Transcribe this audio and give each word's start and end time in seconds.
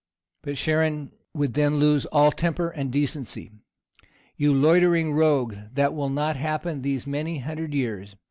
But 0.41 0.55
Charon 0.57 1.11
would 1.35 1.53
then 1.53 1.75
lose 1.75 2.07
all 2.07 2.31
temper 2.31 2.69
and 2.69 2.91
decency. 2.91 3.51
'You 4.35 4.51
loitering 4.51 5.13
rogue, 5.13 5.53
that 5.75 5.93
will 5.93 6.09
not 6.09 6.35
happen 6.37 6.81
these 6.81 7.05
many 7.05 7.37
hundred 7.37 7.75
years. 7.75 8.15